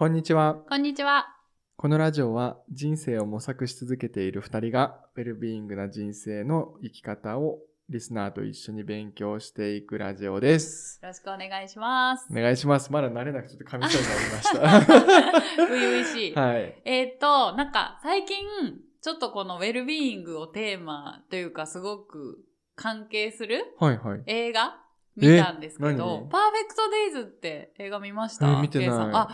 [0.00, 0.54] こんにちは。
[0.66, 1.26] こんにちは。
[1.76, 7.58] このラジオは人生を模索し続けている2人がウェルビーイングな人生の生き方を
[7.90, 10.98] リスナーと一緒に勉強していくラジオです。
[11.02, 12.34] よろしくお願いしますお。
[12.34, 12.90] 願いします。
[12.90, 15.60] まだ慣れなくてちょっと噛みそうになりました。
[15.68, 16.32] 初々しい。
[16.34, 16.82] はい。
[16.86, 18.38] えーっと、なんか最近、
[19.02, 22.42] ちょっとこのウェルビーイングをテーマというかすごく
[22.74, 24.22] 関係するはいはい。
[24.26, 24.78] 映画
[25.16, 28.50] 見たんですけえど何、パーフェクトデイズって映画見ました？
[28.58, 29.28] え見てないあ、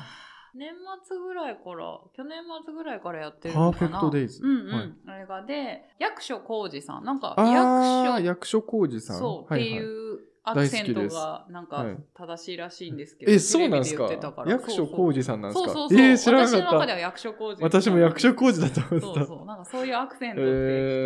[0.56, 3.86] 年末ぐらいから、去年末ぐらいからやってるのかな？
[3.86, 4.72] パーフェクトデイズうんうん。
[5.08, 7.04] はい映画で、役所広司さん。
[7.04, 9.18] なんか役所、役所広司さん。
[9.18, 14.08] そう、はいはいっていうアクセントがなんかはい正しいらしいんですけど、え、そうなんですか
[14.46, 15.72] 役所広司さんなんですか？
[15.72, 15.98] そうそうそう。
[15.98, 16.72] えー、知らな私のかった。
[16.74, 17.62] 中では役所広司。
[17.64, 19.26] 私も役所広司だと思ってた。
[19.26, 19.44] そうそう。
[19.44, 20.54] なんかそういうアクセントってき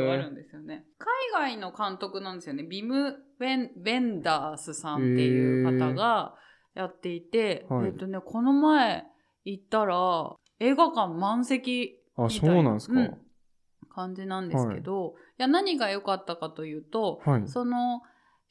[0.03, 0.85] っとあるんですよね。
[1.33, 2.65] 海外の監督なんですよね。
[2.65, 6.35] ビム・ベンベンダースさんっていう方が
[6.75, 9.07] やっていて、はいえっとね、この前
[9.45, 13.19] 行ったら映画館満席あ、みたいそうなんですか、うん。
[13.93, 17.49] 感じなんですけど、い、や何が良かったかというと、はい。
[17.49, 18.03] その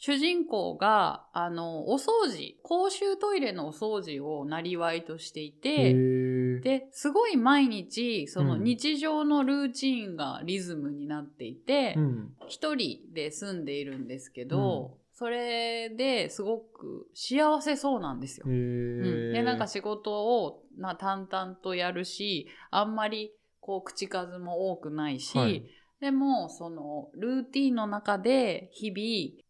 [0.02, 6.62] 主人公があのお掃除公衆トイレのお掃除をなりわいとしていへて、ー。
[6.62, 8.64] ですごい毎日そのうん。
[8.64, 12.34] 日常のルーチンがリズムになっていてうん。
[12.48, 18.46] 一、人で住んでいるんですけど、それですごく幸せそうなんですよ。
[18.48, 25.64] へうん、ーでなんか仕事をな淡々とやるしあんまりこう口数も多くないし、はい。
[26.02, 28.92] でもそのルーティンの中で日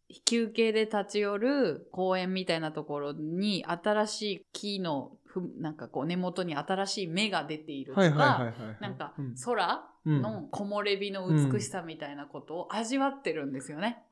[0.08, 8.52] 々休憩で立ち寄る公園みたいなところに新しい木のふなんかこう根元に新しい芽が出ているとか。
[8.80, 9.34] なんかうん。
[9.44, 10.22] 空うん。
[10.22, 14.02] の木漏れ日の美しさみたいなことを味わってるんですよね、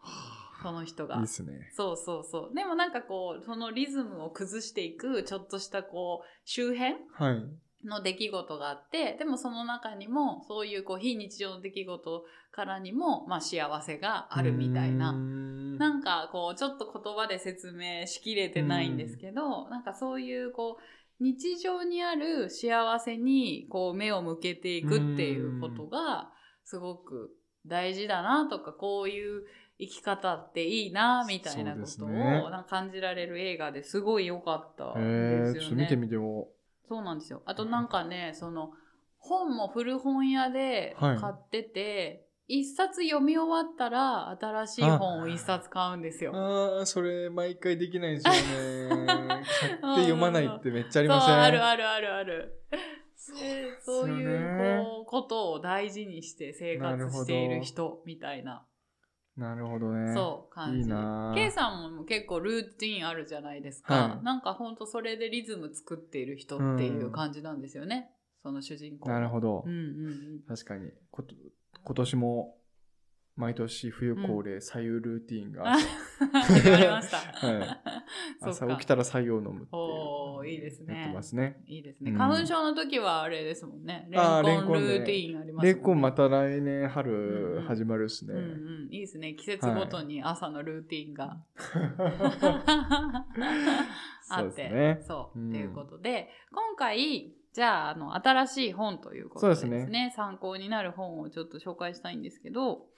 [0.63, 1.17] その人が。
[1.17, 1.71] いいっすね。
[1.73, 2.55] そうそうそう。
[2.55, 7.87] でもなんかこう、そのリズムを崩していく、ちょっとしたこう、周辺はい。
[7.87, 15.13] の出来事があって、でもその中にも、そういうこう、非日常の出来事からにも、まあ幸せがあるみたいうな。
[15.13, 20.83] ーんなんかこう、ちょっと言葉で説明しきれてないんですけど、なんかそういうこう、
[21.21, 26.31] 日常にある幸せにこう目を向けていくっていうことが
[26.65, 27.31] すごく
[27.67, 29.43] 大事だなとかこういう
[29.81, 32.09] 生き方っていいなみたいなことを
[32.51, 35.97] な感じられる映画ですごい良かったへんーちょっと見てですよね。
[35.97, 36.49] みても。
[36.89, 37.43] そうなんですよ。
[37.47, 38.73] あとなんかね、その
[39.19, 46.33] 本も古本屋ではい買ってて、一冊読み終わったら新しい本を一冊買うんですよ。
[46.35, 49.07] ああ、それ毎回できないんですよね。
[49.07, 51.41] 買って読まないってめっちゃありません？
[51.41, 52.55] あるあるあるある。
[53.81, 58.65] そういうこうことを大事にして生活している人みたいな
[59.39, 60.13] なるほどね。
[60.15, 60.89] そう感じ。
[61.41, 64.25] K さんも結構ルーティンあるじゃないですか、はい。
[64.25, 68.11] なんかほんとそれでリズム作っている人っていう感じなんですよね、
[68.43, 69.09] その主人公。
[69.09, 69.63] なるほど。
[69.65, 69.73] うん。
[69.73, 69.83] うんう
[70.39, 70.41] ん。
[70.49, 70.91] 確かに。
[71.13, 71.37] こと
[71.85, 72.58] 今年も
[73.39, 75.85] 毎年冬恒例左右ルーティンがあり
[78.43, 80.95] 朝起きたら左右を飲むっておーいいですね。
[80.95, 81.63] やってますね。
[81.69, 82.11] いいですね。
[82.11, 82.19] うん。
[82.19, 84.09] 花粉症の時はあれですもんね。
[84.11, 87.63] レンコンルーティンありますレンコンまた来年うん春うん。
[87.63, 88.35] 始まるっすね。
[88.35, 88.43] うんう
[88.91, 89.35] ん、いいですね。
[89.35, 91.37] 季節ごとに朝のルーティンが、
[94.31, 94.99] あって。
[95.03, 95.51] そう、うん。
[95.51, 99.81] っていうことで今回じゃああの新しい本ということでですね。
[99.81, 100.13] すね。
[100.15, 102.87] 参考になる本をちょっと紹介したいんですけど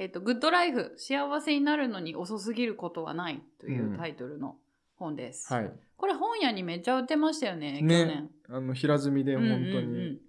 [0.00, 4.56] えっとグッドライフ幸せになるのに遅すぎることはない」というタイトルの
[4.96, 5.70] 本です、はい。
[5.98, 8.30] これ本屋にめっちゃ売ってましたよね去ね年。
[8.48, 10.12] あの平積みで本当うんうん。
[10.12, 10.20] に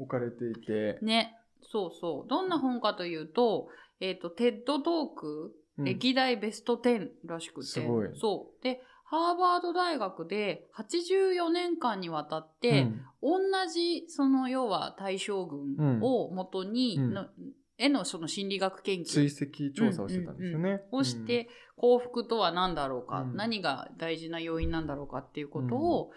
[0.00, 0.98] 置かれていて。
[1.00, 1.36] うん、ね。
[1.62, 2.28] そうそう。
[2.28, 3.68] どんな本かというと,、
[4.00, 5.84] えっとテッドトークうん。
[5.84, 8.08] 歴代ベスト10らしくて、すごい。
[8.16, 8.64] そう。
[8.64, 12.88] でハーバード大学で84年間にわたって、
[13.22, 13.38] 同
[13.72, 17.14] じその要は大将軍をもとにうん。
[17.14, 17.26] の、
[17.80, 20.82] へのその心理学研追究跡調査をしてたんですよね。
[20.92, 23.36] をして、幸福とは何だろうか、うん。
[23.36, 26.12] 何が大事な要因なんだろうかっていうことを、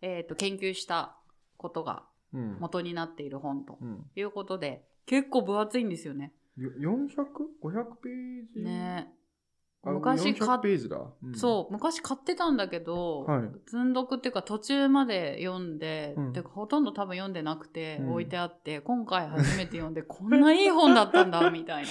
[0.00, 1.16] えー、と研究した
[1.56, 4.06] ことがうん、うん元になっている本とうん。
[4.14, 6.32] いうことで結構分厚いんですよね。
[6.56, 8.62] よ 400?500 ページ？
[8.62, 9.08] ね。
[9.08, 9.27] あ
[9.84, 10.98] 昔買っ400ページだ。
[11.22, 11.34] うん。
[11.34, 13.50] そう昔買ってたんだけど、はい。
[13.66, 16.32] 積んどくっていうか途中まで読んで、うん。
[16.32, 18.12] てかほとんど多分読んでなくて、うん。
[18.12, 21.84] 置いてあって今回初めて読んでこんないい本だったんだみたい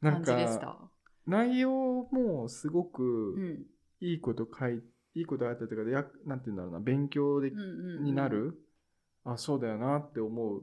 [0.00, 0.66] な 感じでした。
[0.66, 0.90] か
[1.26, 3.66] 内容もすごうくん。
[4.00, 4.80] いいこと書い
[5.14, 7.50] いいことあったというかやなんて言うんだろうな勉強で
[8.00, 8.54] になる、
[9.24, 10.62] あそうだよなって思う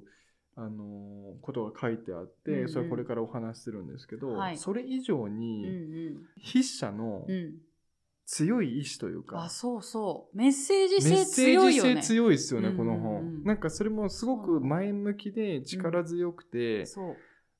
[0.56, 5.69] あのーことが書いてあって、うんうんそれこれからお話しするんですけど、はいそれ以上うんにう
[6.12, 7.56] ん筆者のうん
[8.28, 10.38] 強い意志というかあ、そうそう。
[10.38, 12.02] メッセージメッ性セージ強いよね。
[12.02, 13.44] 性強いですよね、うんこのうんうん本。
[13.44, 17.16] なんかそれもすごく前向きで力強くて、そう。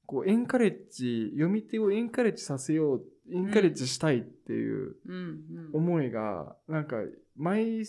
[0.08, 5.70] こうエンカレッジ、読み手をエンカレッジさせよう、エンカレッジしたいっていううんうん。
[5.74, 6.98] 思いが、なんか
[7.36, 7.84] 毎、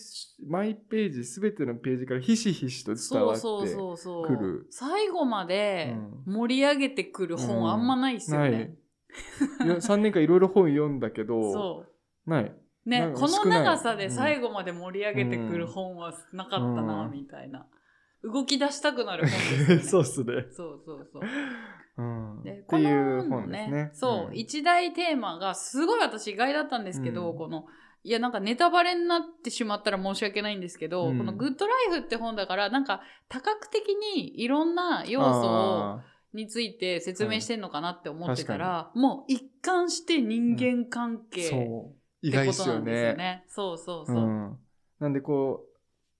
[0.45, 3.41] 毎ページ、すべてのページからひしひしと伝わって。
[3.41, 4.27] そうそうそうそう。
[4.27, 5.95] 来る最後まで
[6.25, 8.75] うん盛り上げてくるうん本あんまないっすよね。
[9.63, 11.85] いや 3年間いろいろ本読んだけど。
[12.25, 12.55] ない。
[12.85, 17.67] ねこの長さで最後まで盛り上げてくる本はなかったな、うんみたいな。
[18.23, 19.83] 動き出したくなる本ですよね。
[19.83, 20.47] そうっすね。
[20.51, 21.21] そうそうそう。
[21.97, 22.43] うん。
[22.43, 23.89] でっていうこの本ですね。
[23.93, 27.65] そう、ん一大テーマがすごい私意外だったんですけど、うんこの、
[28.03, 36.03] いやなんかネタバレになってしまったら申し訳ないんですけど、うんこのグッドライフって本だから、なんか多角的にいろんな要素を、あ
[36.33, 41.93] について説明してんのかなって思ってたら、もう一貫して人間関ー係そ
[42.23, 42.27] う。
[42.27, 43.15] ってことなんですよね。
[43.15, 43.43] ね。
[43.47, 44.15] そうそうそう。
[44.17, 44.57] うん。
[44.99, 45.65] なんでこ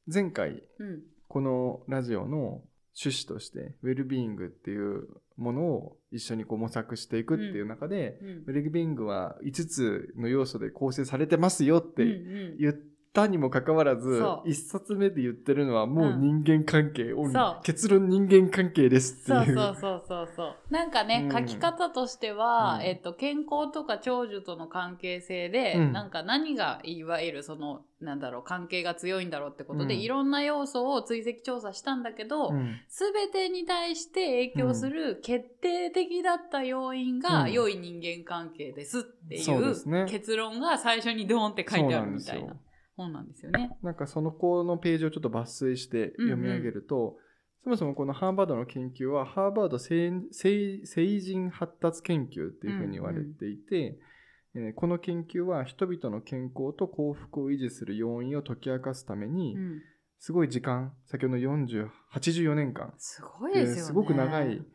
[0.07, 1.03] う、前回、うん。
[1.27, 2.61] このラジオの
[2.99, 5.07] 趣旨として、ウェルビーイングっていう
[5.37, 12.13] ものを一緒にこう模索していくっていう中で、うんウェルビーイングは5つの要素で構成されてますよってうんう
[12.55, 12.57] ん。
[12.57, 12.75] 言っ
[13.17, 17.17] たにもかかわらず、一冊目で言ってるのはもう人間関係、う。
[17.63, 19.55] 結論人間関係ですっていう。
[19.55, 20.29] そうそうそうそう。
[20.35, 20.55] そう。
[20.69, 21.35] なんかね、うん。
[21.35, 22.81] 書き方としては、うん。
[22.83, 25.93] えっと、健康とか長寿との関係性で、うん。
[25.93, 29.99] なんか何がいわゆるその、なんだろう、関係が強いんだろうってことで、うん。
[30.01, 32.79] いろんな要素を追跡調査したんだけど、うん。
[32.87, 37.51] すべてに対して影響する決定的だった要因が、うん。
[37.51, 42.55] 良い人間関係ですっていう結論が最初にドーンって書いてあるみたいな
[42.97, 43.77] 本なんですよね。
[43.81, 47.17] なんかその子のページをちょっと抜粋して読み上げると、
[47.63, 50.11] そもそもこのハーバードの研究は、ハーバード成
[51.19, 53.99] 人発達研究っていうふうに言われていて、
[54.55, 59.81] えーこの研究は人々の健康と幸福を維持する要因を解き明かすために、うん
[60.19, 63.81] すごい時間、先ほどの40、84年間、すごいですよね。
[63.83, 64.65] すごく長い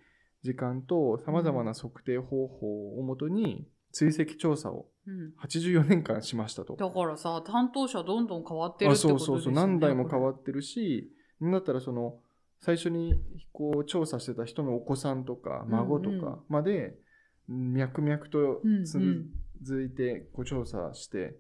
[0.43, 6.77] 時間と様々な測定方法をもとに追跡調査をうん84年間しましたと。
[6.77, 9.35] だからさ、担当者どんどん変わってるってあことですよね。
[9.35, 11.11] そうそうそう何代も変わっってるし
[11.41, 12.19] なんだったらその
[12.61, 13.21] 最初に
[13.53, 16.97] こう調査してた人のお子さんとか孫とうんうんかまで
[17.49, 21.37] 脈々とうん続いてこう調査して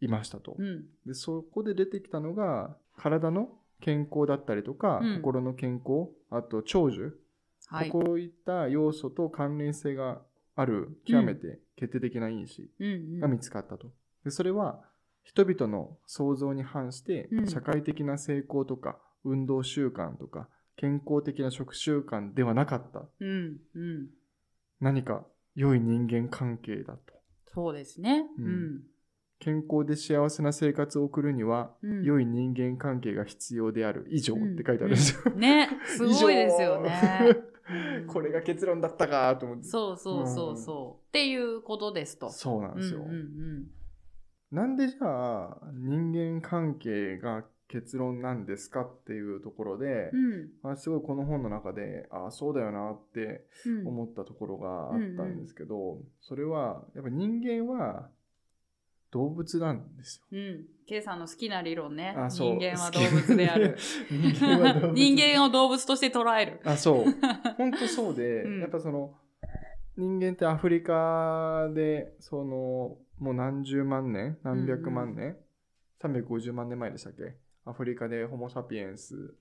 [0.00, 0.56] いましたと。
[0.58, 0.84] うん。
[1.06, 3.48] でそこで出てきたのが体の
[3.80, 7.18] 健康だったりとか、うん心の健康あと長寿、
[7.66, 7.88] はい。
[7.90, 10.22] こういった要素と関連性が
[10.54, 13.92] ある極めて決定的な因子うんが見つかったと。
[14.24, 14.80] でそれは
[15.24, 23.56] 人々の想像に反してうん社会的な成功とか運動習慣とか健康的な食習慣ではなかったうん。
[23.74, 24.08] うん。
[24.80, 27.00] 何か良い人間関係だと。
[27.54, 28.24] そうですね。
[28.38, 28.82] ううんん。
[29.38, 35.20] 健康で幸せな生活を送るにはうん良い人間関係が必要である以上って書いてあるんですよ。
[35.26, 35.68] うんね。
[35.84, 36.90] すごいですよね。
[38.12, 39.64] うんこれが結論だったかと思って。
[39.64, 41.08] そうそうそうそう。
[41.08, 42.30] っていうことですと。
[42.30, 43.00] そうなんですよ。
[43.00, 43.66] うんうん
[44.50, 50.72] なんでじゃあ人間関係が結論なんですかっていうところで、うん。
[50.72, 53.88] あすごいこの本の中であそうだよなってうん。
[53.88, 58.10] 思ったところがあったんですけど、それはやっぱ人間は
[59.12, 60.26] 動物なんですよ。
[60.32, 60.64] うん。
[60.86, 62.14] ケイさんの好きな理論ね。
[62.16, 63.76] あそう人間は動物である。
[64.10, 66.60] 人間は動物人間を動物として捉える。
[66.64, 67.04] あそう
[67.58, 69.14] 本当そうで、うんやっぱその
[69.96, 75.36] 人間ってアフリカでそのもう何十万年何百万年、
[76.00, 77.36] 350万年前でしたっけ？
[77.66, 79.34] アフリカでホモ・サピエンス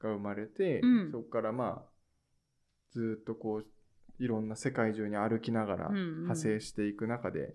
[0.00, 1.90] が生まれて、うんそこからまあ
[2.90, 3.66] ずっとこう
[4.18, 7.54] いろんな世界中に歩きながらうんうん派生していく中で、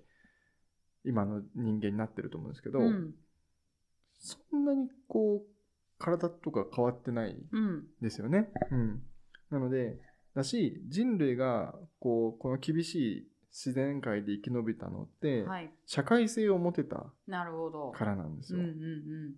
[1.08, 3.14] 今の人間になってると思うんですけど、うん。
[4.20, 5.58] そんなにこう
[6.00, 7.84] 体とか変わってないうん。
[8.02, 8.50] ですよね。
[8.72, 9.02] うん、
[9.50, 9.98] なので
[10.36, 15.72] だし人類がこうこの厳しい自然界で生き延びたのって、はい。
[15.86, 17.06] 社会性を持てた。
[17.92, 18.60] からなんですよ。
[18.60, 19.36] うんうん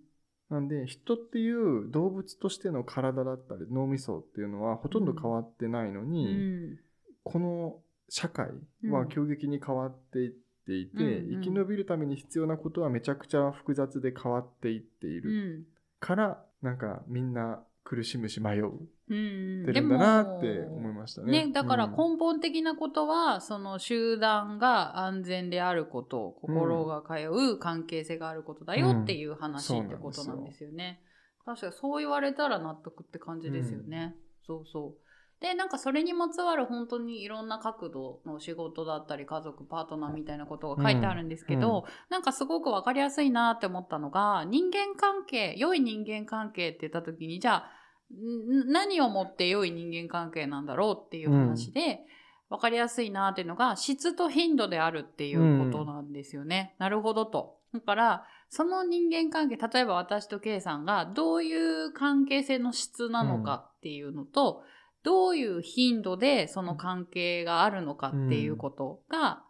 [0.50, 6.12] なんで人っていう動物としての体だったり脳みそっていうのはほとんど変わってないのうん。
[6.12, 6.38] に、う
[6.74, 6.80] ん
[7.24, 7.76] この
[8.10, 8.48] 社会
[8.90, 10.38] は急激に変わっていって
[10.76, 15.64] いて、うんうん生き延びるために必要なことはめちゃくちゃ複雑で変わっていっているうん
[16.00, 18.66] から、なんかみんな苦しむし迷う
[19.10, 21.48] うんてるんだなって思いましたね。
[21.48, 31.02] ね、だからうん根本的なことは、その集団が安全であること、心が通う関係性があることだよっていう話うんってことなんですよね。
[31.46, 34.16] 確かにそう言われたら納得って感じですよね。
[34.46, 35.09] そうそう。
[35.42, 47.72] で、なんかそれにまつわる本当にいろんな角度の仕事だったり、家族、パートナーみたいなことが書いてあるんですけど、うんなんかすごくわかりやすいなって思ったのが、人間関係、良い人間関係って言った時に、じゃあ、
[48.14, 52.02] ん何をもって良い人間関係なんだろうっていう話で、
[52.50, 56.76] わかりやすいなっていうのが、質と頻度であるっていうことなんですよね。
[56.80, 57.60] なるほどと。
[57.74, 64.64] だから、その人間関係、例えば私と K さんがどういう関係性の質なのかっていうのと、
[65.04, 69.44] どういう頻度でその関係があるのかっていうことが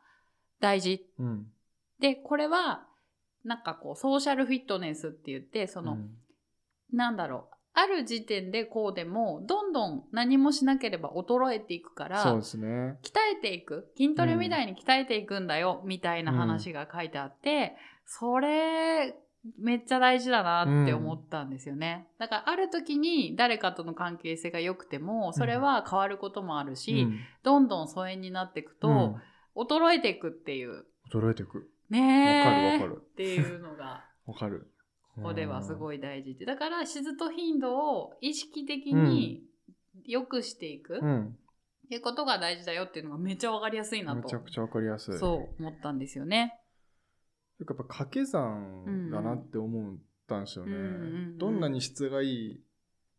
[0.60, 1.06] 大事。
[1.20, 1.48] うん。
[2.00, 2.86] で、これは、
[3.44, 6.10] なんかこう、ソーシャルフィットネスって言って、その、うん
[6.92, 7.56] なんだろう。
[7.74, 13.00] ある時点でこうでも、どんどん何もしなければ衰えていくから、そうですね。
[13.04, 17.76] 鍛えていく筋トレみたいに鍛えていくんだよ、みたいな話が書いてあって、
[18.06, 19.16] それ
[19.58, 29.16] めっちゃ大事だなって思ったんですよね、だからある時に誰かとの関係性が良くてもそれは変わることもあるし、うんどんどん疎遠になっていくと、うん
[29.56, 31.58] 衰えていくっていう衰えていく。
[31.58, 34.72] わかねえるわかるっていうのが わかる。
[35.16, 35.76] ここではすい。
[35.76, 39.44] ごい大事でだから質と頻度を意識的に
[40.06, 41.38] 良くしていく、っうん。
[41.90, 45.18] ていうことが大事だよっていうのがめっちゃわかりやすいなとめちゃくちゃわかりやすい。
[45.18, 46.59] そう思ったんですよね。
[47.60, 49.96] やっぱ掛け算だなって思っ
[50.28, 50.72] たんですよね。
[50.74, 52.62] うんどんなに質がいい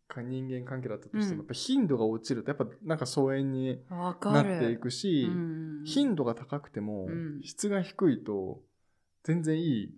[0.09, 1.39] か人間関係だったとしても、うん。
[1.39, 3.79] やっぱ頻度が落ちるとやっぱなんか疎遠に。
[3.91, 7.41] なっていくし、うん頻度が高くても、うん。
[7.43, 8.61] 質が低いと
[9.25, 9.95] 全然いい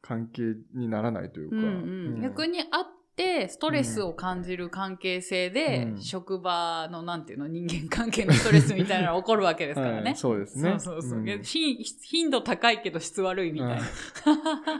[0.00, 10.02] 関係にならないというか、逆にあってストレスを感じる関係性で、うん職場のなんていうの人間関係のストレスみたいなのが起こるわけですからね。
[10.02, 11.18] はいそうですねそうそうそう。
[11.18, 13.74] うんで頻頻度高いけど質悪いみたいな。
[13.76, 13.82] うん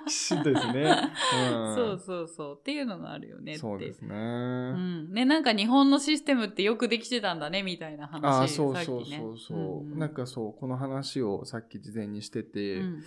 [0.04, 0.96] ですね、
[1.44, 2.58] うんそうそうそう。
[2.58, 3.58] っていうのがあるよね。
[3.58, 5.12] そうですね、うん。
[5.12, 8.24] ね、なんか日本のシステムってよくできてたんだね、みたいな話。
[8.24, 13.02] ああそうそうさっきねそうそう、んんなんかそうこの話をさっき事前にしてて、うん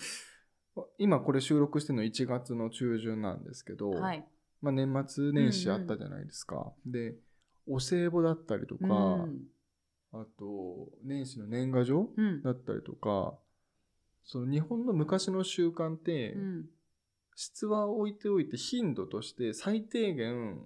[1.00, 4.24] 今これ収録してるの1月の中旬なんですけど、はい。
[4.62, 7.16] まあ、年末年始あったじゃないですか、で
[7.68, 9.48] お歳暮だったりとか、うん。
[10.14, 12.42] あと年始の年賀状うん。
[12.42, 13.38] だったりとか
[14.24, 16.66] その日本の昔の習慣って、うん。
[17.36, 20.60] 質は置いておいて頻度として最低限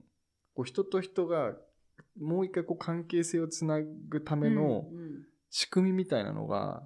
[0.55, 1.53] こう人と人が
[2.17, 5.25] もう一回こう関係性をつなぐためのうんうん。
[5.53, 6.81] 仕組みみたいなのが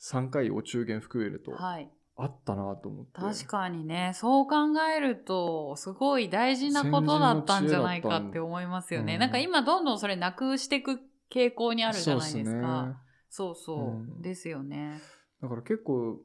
[0.00, 1.88] 3回お中元含めるとはい。
[2.22, 4.56] あったなと思って確かにね、そう考
[4.96, 9.14] えると、すごい大事なことだったんじゃないかって思いますよね。
[9.14, 11.00] うんなんか今どんどんそれなくしていく
[11.34, 13.02] 傾向にあるじゃないですか。
[13.28, 15.00] そうそううんですよね。
[15.42, 16.20] だから結構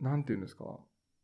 [0.00, 0.64] なんていうんですか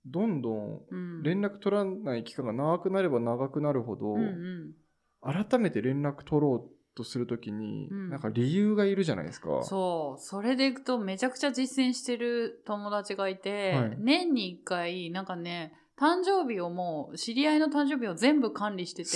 [0.07, 1.23] どんどんうん。
[1.23, 4.73] 連絡取らない期間が長くなれば長くなるほど、うんうん。
[5.21, 9.63] 改めて連絡取ろうとするときに、うんなんか理由がいるじゃないですか。
[9.63, 10.23] そう。
[10.23, 19.09] それでいくとめちゃくちゃ実践してる友達がいて、はい年に一回、なんかね、誕生日をもう、知り合いの誕生日を全部管理してて、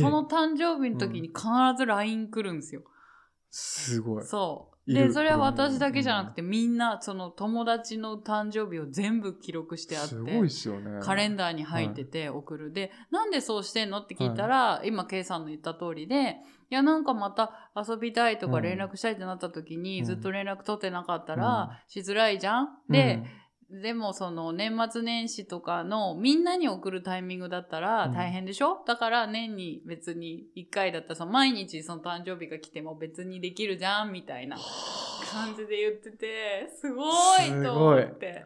[0.00, 1.42] その誕生日の時に必
[1.76, 2.82] ず LINE 来るんですよ。
[3.50, 4.24] すごい。
[4.24, 4.77] そう。
[4.94, 11.00] で、それは私だけじゃなくて、みんな、その友達の誕生日を全部記録してあって、すごいっすよね。
[11.02, 12.72] カレンダーに入ってて送る。
[12.72, 16.36] で、なんでそうしてんのって聞いたら、今、ケイさんの言った通りで、
[16.70, 16.74] い。
[16.74, 18.62] や、なんかまた遊びたいとかうん。
[18.62, 20.04] 連絡したいってなった時に、うん。
[20.04, 21.40] ずっと連絡取ってなかったうん。
[21.40, 22.68] ら、しづらいじゃん？
[22.88, 23.22] で、
[23.70, 34.56] でもその年末年始とかのみんなに送るタイミングだったらうん大変でしょ、だから年に別に1回だったらその毎日その誕生日が来ても別にできるじゃんみたいな
[35.30, 38.44] 感じで言ってて、すごいと思って。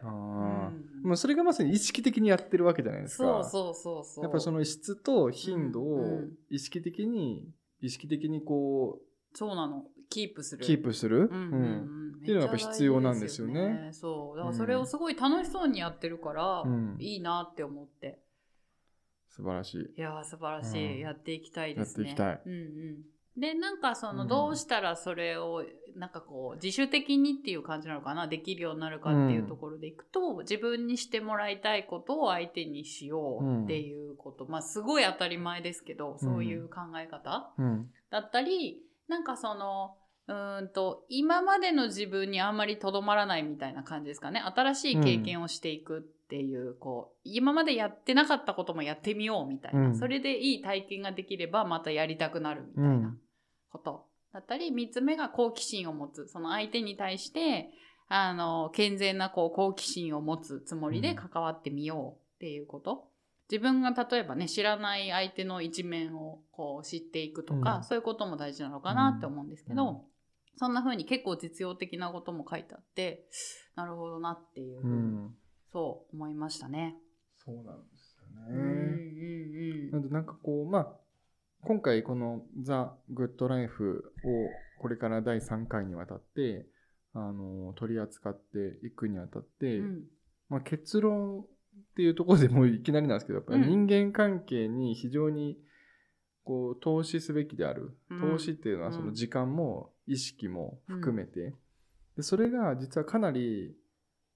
[1.03, 3.23] もうそれがまさに意識的にやってるわけじゃないですか。
[3.23, 4.23] そうそうそうそう。
[4.23, 7.49] やっぱりその質と頻度をうんうん意識的に、
[7.81, 8.99] 意識的にこ
[9.33, 9.83] そうなの。
[10.13, 10.65] キープすう、る。
[10.65, 11.29] キープする？
[11.31, 14.37] うんっていうのがやっぱ必要なんですよねそう。
[14.37, 18.19] だからそれをすごい楽しそうにやってるから、うんいいなって思って。
[19.27, 19.99] 素晴らしい。
[19.99, 22.09] いやー素晴らしい、うんやっていきたいですね。
[22.09, 22.97] やっていきたいうんうん。
[23.35, 25.65] で、なんかその、うんどうしたらそれを、
[25.95, 37.89] なんかこう、自主的にっていう感じなのかな、できるようになるかっていうところでいくと、自分にしてもらいたいことを相手にしようっていうこと、まあすごい当たり前ですけど、そういう考え方うん。
[38.11, 44.39] だったり、なんかその、うーんと、今までの自分にあんまりとどまらないみたいな感じですかね。
[44.39, 49.87] 新しい経験をしていくっていう、こう、今までやってなかったこともやってみようみたいな。
[49.87, 53.15] うんそれでいい体験ができればまたやりたくなるみたいな
[53.69, 54.05] こと。
[54.31, 56.27] だったり、三つ目が好奇心を持つ。
[56.27, 57.69] その相手に対して、
[58.07, 63.07] あの、健全なこう好奇心を持つつもりで関わってみようっていうこと。
[63.51, 69.97] 自分が例えばね知らない相手の一面をこう知っていくとか、うんそういうことも大事なのかなって思うんですけど、うん
[70.55, 73.25] そんな風に結構実用的なことも書いてあって
[73.75, 75.35] なるほどなっていうふうん。
[75.71, 76.95] そう思いましたね。
[77.43, 79.89] そうなんですようんうんね。
[79.89, 80.87] うなんんでなんかこう、まあ、
[81.63, 86.67] 今回このザ・グッド・ライフをこれから第3回にわたって、
[87.13, 90.03] あの、取り扱っていくにあたって、うん
[90.49, 91.45] まあ、結論っ
[91.95, 95.57] ていうところでもういきなりなんですけど、やっぱり人間関係に非常に
[96.43, 97.97] こう投資すべきである。
[98.09, 101.53] うん投資っていうのはその時間も意識も含めて、
[102.15, 103.75] でそれが実はかなり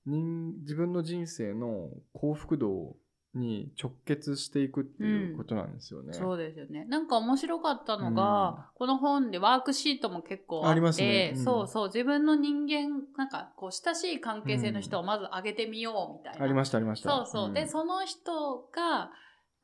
[0.06, 2.96] 人自分の人生の幸福度
[3.34, 6.14] に直結していくっていうことなんですよね。
[6.14, 6.86] そうですよね。
[6.86, 16.44] なんか面白かったのが、この本でワークシートも結構あって、ありますねうんそうそう、自分の人間、なんかこう親しい関係性の人をまず上げてみようみたいな。
[16.44, 17.10] ありましたありました。
[17.10, 17.54] そうそう。
[17.54, 19.12] で、んその人が、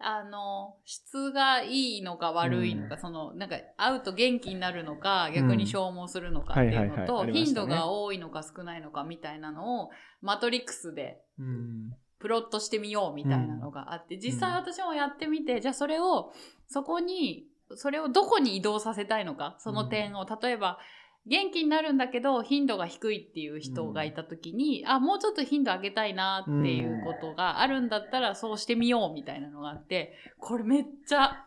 [0.05, 3.01] あの、質がいいのか悪いのか、うん。
[3.01, 9.89] その、なんか、会うと元気になるのか、逆に消耗するのかっていうのと、頻度が多いのか少ないのかみたいなのを、
[10.22, 11.93] マトリックスでうん。
[12.19, 16.31] プロットしてみようみたいなのがあって、実際私もやってみて、じゃあそれを、
[16.67, 20.79] そこに、それをどこに移動させたいのか、その点を、例えば、
[21.25, 31.46] 元気になるんだけど頻度が低いっていう人がいた時に、あもうちょっと頻度上げたいなっていうことがあるんだったらそうしてみようみたいなのがあってこれめっちゃ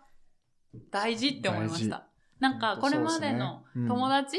[0.90, 2.06] 大事って思いました。
[2.40, 4.38] なんかこれまでの友達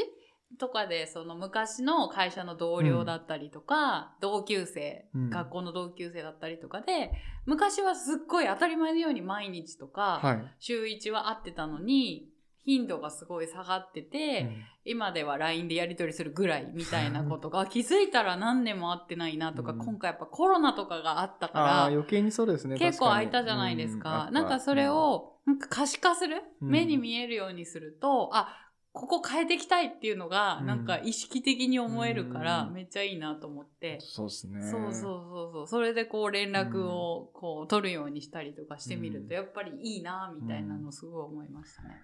[0.58, 5.30] とかでその昔の会社の同僚だったりとか、同級生、うん。
[5.30, 7.12] 学校の同級生だったりとかで
[7.44, 10.54] 昔はすっごい当たり前のように毎日とか、はい。
[10.58, 12.28] 週1は会ってたのに
[12.68, 14.50] 頻度がすごい下がってて、
[14.84, 22.76] 今では LINE でやり取りするぐらいみたいなことが気づいたら何年も会ってないなとか、うん今回やっぱコロナとかがあったから余計にそうですね。
[22.76, 24.26] 結構空いたじゃないですか。
[24.28, 28.54] うんなんかそれ、をなんか可視化する、うん目に見えるようにすると、あ、
[28.92, 34.00] ここ変えていきたいっていうのが、うんなんか意識的に思えるから、うんめっちゃいいなと思ってうん。
[34.02, 34.70] そうですね。
[34.70, 35.66] そうそうそうそう。
[35.66, 41.96] それでこう連絡をこう取るようにしたりとかしてみると、うんやっぱりいいなみたいなのすごい思いましたね。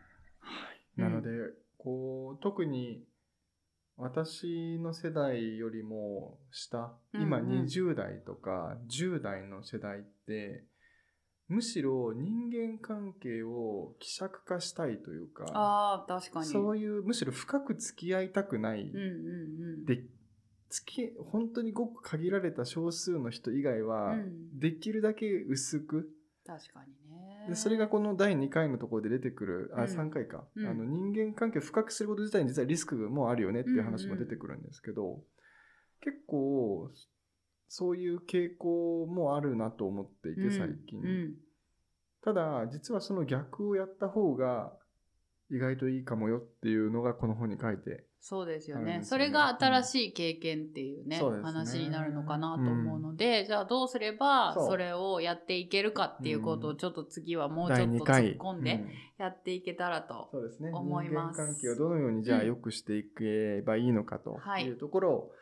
[0.97, 1.31] なので、
[1.79, 3.05] こう、特に
[3.97, 10.65] 私の世代よりも下、今うんうん20代とか10代の世代って、
[11.47, 16.47] むしろ人間関係を希釈化したいというか、ああ、確かに。
[16.47, 18.81] そういう、むしろ深く付き合いたくない。
[18.83, 19.07] うんうんう
[19.83, 19.85] ん。
[19.85, 20.05] で、
[20.71, 26.11] 付き、本当にごく限られた少数の人以外は、うんできるだけ薄く、
[26.47, 27.47] 確かにね。
[27.49, 29.89] でそれがこの第2回のところで出てくる、あ、うん。
[29.89, 30.67] 3回か、うん。
[30.67, 35.23] あの人間関係を深くすること自体に実はリスクもあるよねっていう話も出てくるんですけど、
[36.01, 36.91] 結構
[37.69, 41.35] そういう傾向もあるなと思っていて最近、うん。
[42.23, 44.73] ただ実はその逆をやった方が
[45.51, 49.01] 意外といいかもよっていうのがこの本に書いてそうですよね。
[49.01, 49.05] ね。
[49.05, 51.47] それが新しい経験っていうね、そうですね。
[51.47, 58.89] 話になるのかなと思うので、じゃあどうすればそれをやっていけるかっていうことをちょっと次はもうちょ第2っと突っ回込んでうん。
[59.19, 60.31] やっていけたらと。
[60.73, 61.37] 思います。
[61.37, 65.33] 人間関係をどのようにじゃあうん良くしていけばいいのかとはいいうところを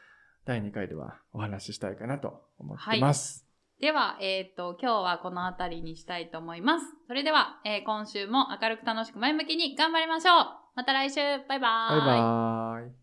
[0.44, 3.46] 第2回ではお話ししたいかなと思ってます。
[3.82, 6.86] では、えっ、と、今日はこの辺りにしたいと思います。
[7.08, 10.46] それでは、えー今週も明るく楽しく前向きに頑張りましょう。
[10.76, 11.16] また来週。
[11.48, 11.98] バイバーイ。
[11.98, 13.01] バイバーイ。